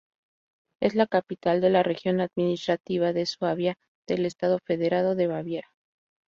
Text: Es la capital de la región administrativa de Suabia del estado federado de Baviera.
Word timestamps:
Es 0.79 0.95
la 0.95 1.05
capital 1.05 1.61
de 1.61 1.69
la 1.69 1.83
región 1.83 2.21
administrativa 2.21 3.13
de 3.13 3.27
Suabia 3.27 3.77
del 4.07 4.25
estado 4.25 4.57
federado 4.57 5.13
de 5.13 5.27
Baviera. 5.27 5.69